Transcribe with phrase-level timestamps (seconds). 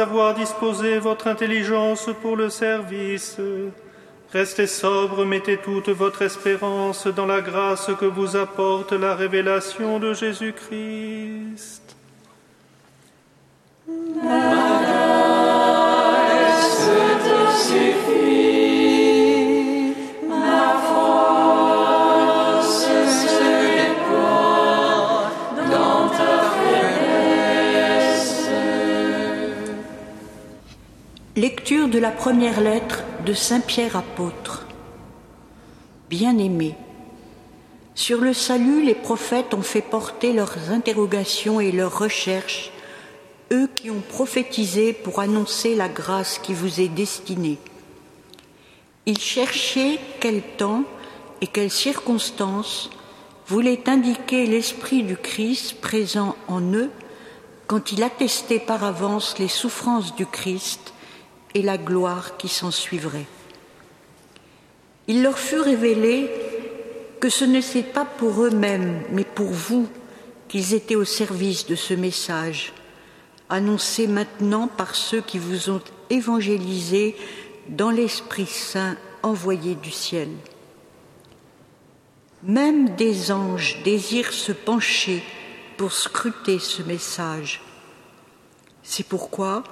[0.00, 3.38] avoir disposé votre intelligence pour le service,
[4.32, 10.12] restez sobre, mettez toute votre espérance dans la grâce que vous apporte la révélation de
[10.12, 11.96] Jésus-Christ.
[32.14, 34.66] Première lettre de Saint Pierre apôtre.
[36.08, 36.76] Bien-aimés,
[37.94, 42.70] sur le salut, les prophètes ont fait porter leurs interrogations et leurs recherches,
[43.52, 47.58] eux qui ont prophétisé pour annoncer la grâce qui vous est destinée.
[49.06, 50.84] Ils cherchaient quel temps
[51.40, 52.90] et quelles circonstances
[53.46, 56.90] voulait indiquer l'Esprit du Christ présent en eux
[57.66, 60.94] quand il attestait par avance les souffrances du Christ
[61.54, 63.26] et la gloire qui s'en suivrait.
[65.06, 66.30] Il leur fut révélé
[67.20, 69.88] que ce n'était pas pour eux-mêmes, mais pour vous
[70.48, 72.72] qu'ils étaient au service de ce message,
[73.48, 77.16] annoncé maintenant par ceux qui vous ont évangélisé
[77.68, 80.28] dans l'Esprit Saint envoyé du ciel.
[82.42, 85.22] Même des anges désirent se pencher
[85.76, 87.62] pour scruter ce message.
[88.82, 89.64] C'est pourquoi,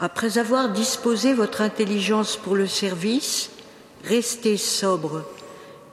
[0.00, 3.50] après avoir disposé votre intelligence pour le service,
[4.04, 5.24] restez sobre,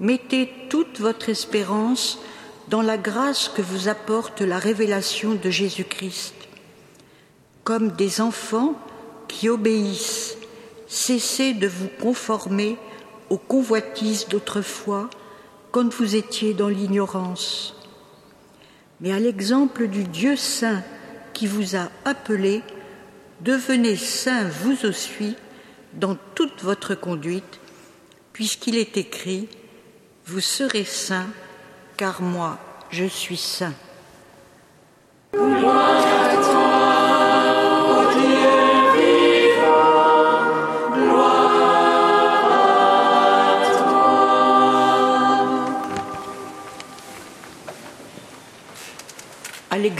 [0.00, 2.18] mettez toute votre espérance
[2.68, 6.34] dans la grâce que vous apporte la révélation de Jésus-Christ.
[7.64, 8.74] Comme des enfants
[9.28, 10.36] qui obéissent,
[10.88, 12.76] cessez de vous conformer
[13.30, 15.08] aux convoitises d'autrefois
[15.70, 17.76] quand vous étiez dans l'ignorance.
[19.00, 20.82] Mais à l'exemple du Dieu saint
[21.32, 22.62] qui vous a appelé,
[23.42, 25.36] devenez saints vous aussi
[25.94, 27.60] dans toute votre conduite,
[28.32, 29.48] puisqu'il est écrit,
[30.26, 31.28] Vous serez saints,
[31.96, 32.58] car moi
[32.90, 33.74] je suis saint.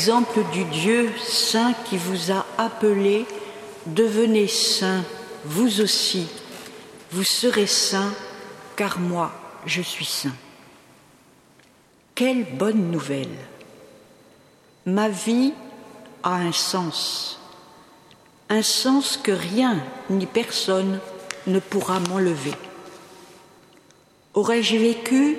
[0.00, 3.26] L'exemple du Dieu saint qui vous a appelé,
[3.84, 5.04] devenez saints,
[5.44, 6.26] vous aussi,
[7.12, 8.14] vous serez saints,
[8.76, 9.30] car moi,
[9.66, 10.32] je suis saint.
[12.14, 13.36] Quelle bonne nouvelle
[14.86, 15.52] Ma vie
[16.22, 17.38] a un sens,
[18.48, 20.98] un sens que rien ni personne
[21.46, 22.54] ne pourra m'enlever.
[24.32, 25.36] Aurais-je vécu,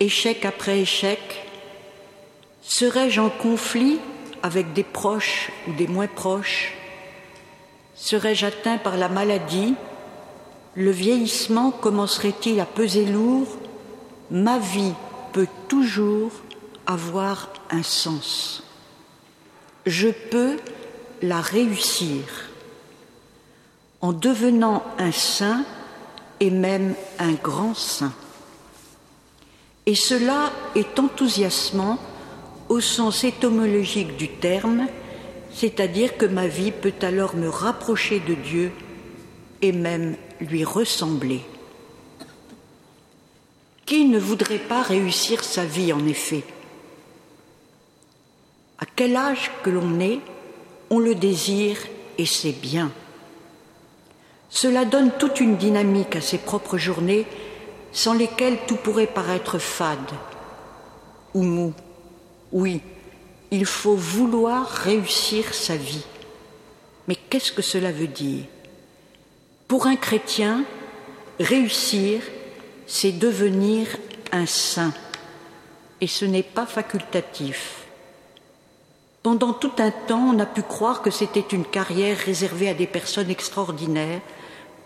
[0.00, 1.49] échec après échec,
[2.62, 3.98] Serais-je en conflit
[4.42, 6.74] avec des proches ou des moins proches?
[7.94, 9.74] Serais-je atteint par la maladie?
[10.74, 13.48] Le vieillissement commencerait-il à peser lourd?
[14.30, 14.94] Ma vie
[15.32, 16.32] peut toujours
[16.86, 18.62] avoir un sens.
[19.86, 20.56] Je peux
[21.22, 22.22] la réussir
[24.00, 25.64] en devenant un saint
[26.40, 28.12] et même un grand saint.
[29.86, 31.98] Et cela est enthousiasmant
[32.70, 34.86] au sens étymologique du terme,
[35.52, 38.70] c'est-à-dire que ma vie peut alors me rapprocher de Dieu
[39.60, 41.42] et même lui ressembler.
[43.84, 46.44] Qui ne voudrait pas réussir sa vie en effet?
[48.78, 50.20] À quel âge que l'on est,
[50.90, 51.76] on le désire
[52.18, 52.92] et c'est bien.
[54.48, 57.26] Cela donne toute une dynamique à ses propres journées
[57.90, 60.12] sans lesquelles tout pourrait paraître fade
[61.34, 61.74] ou mou.
[62.52, 62.80] Oui,
[63.50, 66.04] il faut vouloir réussir sa vie.
[67.08, 68.44] Mais qu'est-ce que cela veut dire?
[69.68, 70.64] Pour un chrétien,
[71.38, 72.22] réussir,
[72.86, 73.86] c'est devenir
[74.32, 74.92] un saint.
[76.00, 77.84] Et ce n'est pas facultatif.
[79.22, 82.86] Pendant tout un temps, on a pu croire que c'était une carrière réservée à des
[82.86, 84.22] personnes extraordinaires,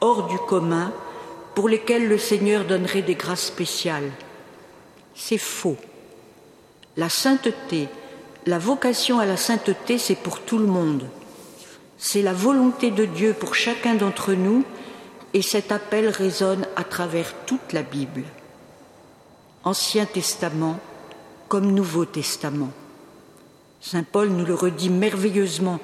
[0.01, 0.93] hors du commun,
[1.55, 4.11] pour lesquelles le Seigneur donnerait des grâces spéciales.
[5.15, 5.77] C'est faux.
[6.97, 7.89] La sainteté,
[8.47, 11.09] la vocation à la sainteté, c'est pour tout le monde.
[11.99, 14.65] C'est la volonté de Dieu pour chacun d'entre nous
[15.33, 18.23] et cet appel résonne à travers toute la Bible.
[19.65, 20.79] Ancien Testament
[21.49, 22.71] comme Nouveau Testament.
[23.81, 25.81] Saint Paul nous le redit merveilleusement.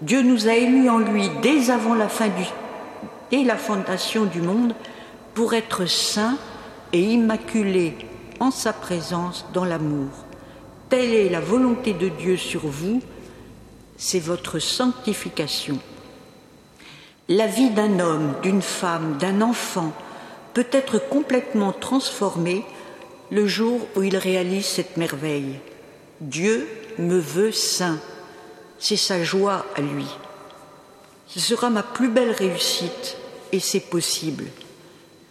[0.00, 2.44] Dieu nous a élus en lui dès avant la fin du,
[3.30, 4.74] dès la fondation du monde
[5.34, 6.36] pour être saints
[6.92, 7.96] et immaculés
[8.40, 10.27] en sa présence dans l'amour.
[10.88, 13.02] Telle est la volonté de Dieu sur vous,
[13.98, 15.78] c'est votre sanctification.
[17.28, 19.92] La vie d'un homme, d'une femme, d'un enfant
[20.54, 22.64] peut être complètement transformée
[23.30, 25.60] le jour où il réalise cette merveille.
[26.22, 26.66] Dieu
[26.98, 28.00] me veut saint.
[28.78, 30.06] C'est sa joie à lui.
[31.26, 33.18] Ce sera ma plus belle réussite
[33.52, 34.46] et c'est possible.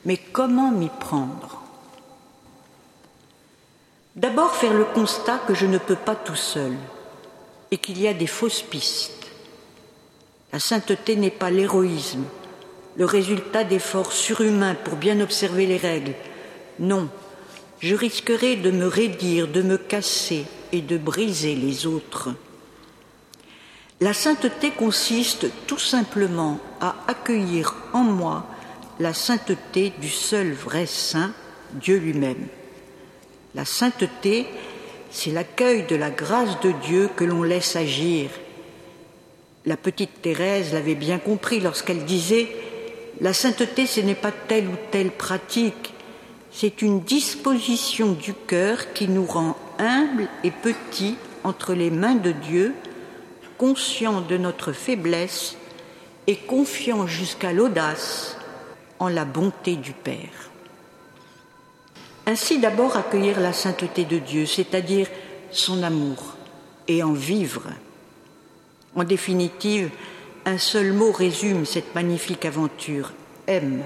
[0.06, 1.67] Mais comment m'y prendre?
[4.18, 6.74] D'abord faire le constat que je ne peux pas tout seul
[7.70, 9.28] et qu'il y a des fausses pistes.
[10.52, 12.24] La sainteté n'est pas l'héroïsme,
[12.96, 16.16] le résultat d'efforts surhumains pour bien observer les règles.
[16.80, 17.10] Non,
[17.80, 22.30] je risquerais de me raidir, de me casser et de briser les autres.
[24.02, 28.48] La sainteté consiste tout simplement à accueillir en moi
[29.00, 31.34] la sainteté du seul vrai saint,
[31.74, 32.48] Dieu lui-même.
[33.58, 34.46] La sainteté,
[35.10, 38.30] c'est l'accueil de la grâce de Dieu que l'on laisse agir.
[39.66, 42.50] La petite Thérèse l'avait bien compris lorsqu'elle disait
[43.20, 45.96] La sainteté, ce n'est pas telle ou telle pratique,
[46.52, 52.34] c'est une disposition du cœur qui nous rend humbles et petits entre les mains de
[52.34, 52.76] Dieu,
[53.58, 55.56] conscients de notre faiblesse
[56.28, 58.38] et confiants jusqu'à l'audace
[59.00, 60.52] en la bonté du Père.
[62.28, 65.08] Ainsi d'abord accueillir la sainteté de Dieu, c'est-à-dire
[65.50, 66.36] son amour,
[66.90, 67.64] et en vivre.
[68.96, 69.90] En définitive,
[70.46, 73.14] un seul mot résume cette magnifique aventure,
[73.48, 73.82] aime.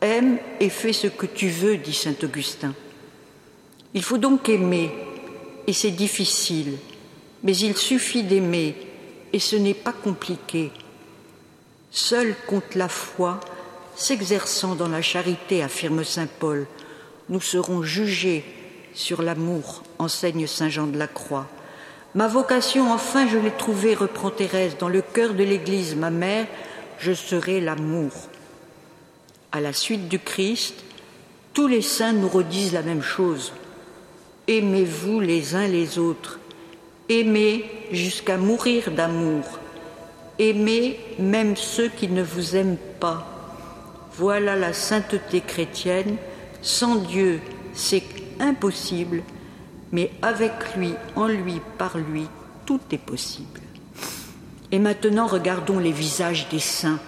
[0.00, 2.74] Aime et fais ce que tu veux, dit saint Augustin.
[3.92, 4.90] Il faut donc aimer,
[5.66, 6.78] et c'est difficile,
[7.42, 8.74] mais il suffit d'aimer,
[9.34, 10.70] et ce n'est pas compliqué.
[11.90, 13.38] Seul compte la foi,
[13.96, 16.66] s'exerçant dans la charité, affirme saint Paul,
[17.28, 18.44] nous serons jugés
[18.94, 21.46] sur l'amour, enseigne saint Jean de la Croix.
[22.14, 26.46] Ma vocation, enfin, je l'ai trouvée, reprend Thérèse, dans le cœur de l'Église, ma mère,
[26.98, 28.12] je serai l'amour
[29.52, 30.74] à la suite du Christ,
[31.54, 33.52] tous les saints nous redisent la même chose.
[34.46, 36.38] Aimez-vous les uns les autres.
[37.08, 39.44] Aimez jusqu'à mourir d'amour.
[40.38, 43.26] Aimez même ceux qui ne vous aiment pas.
[44.16, 46.16] Voilà la sainteté chrétienne.
[46.62, 47.40] Sans Dieu,
[47.74, 48.04] c'est
[48.40, 49.22] impossible,
[49.92, 52.26] mais avec lui, en lui, par lui,
[52.66, 53.60] tout est possible.
[54.70, 57.00] Et maintenant, regardons les visages des saints.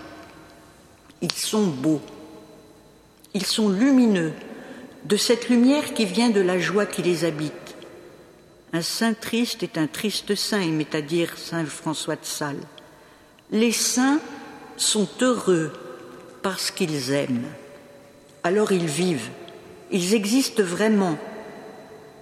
[1.20, 2.00] Ils sont beaux.
[3.34, 4.32] Ils sont lumineux
[5.04, 7.52] de cette lumière qui vient de la joie qui les habite.
[8.72, 12.62] Un saint triste est un triste saint, aimait à dire saint François de Sales.
[13.50, 14.20] Les saints
[14.76, 15.72] sont heureux
[16.42, 17.48] parce qu'ils aiment.
[18.42, 19.28] Alors ils vivent,
[19.90, 21.18] ils existent vraiment.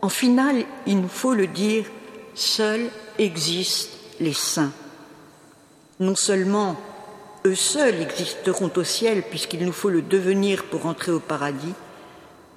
[0.01, 1.85] En finale, il nous faut le dire,
[2.35, 2.89] seuls
[3.19, 4.73] existent les saints.
[6.01, 6.77] Non seulement
[7.45, 11.75] eux seuls existeront au ciel puisqu'il nous faut le devenir pour entrer au paradis,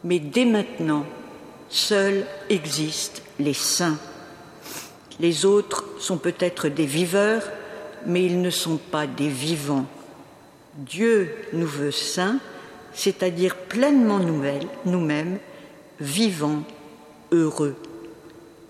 [0.04, 1.06] mais dès maintenant,
[1.70, 3.98] seuls existent les saints.
[5.20, 7.44] Les autres sont peut-être des viveurs,
[8.06, 9.86] mais ils ne sont pas des vivants.
[10.76, 12.40] Dieu nous veut saints,
[12.94, 14.20] c'est-à-dire pleinement
[14.86, 15.40] nous-mêmes,
[16.00, 16.64] vivants,
[17.32, 17.76] heureux.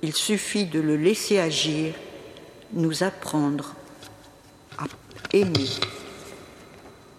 [0.01, 1.93] Il suffit de le laisser agir,
[2.73, 3.75] nous apprendre
[4.77, 4.85] à
[5.33, 5.69] aimer.